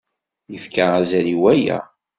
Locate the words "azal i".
0.99-1.37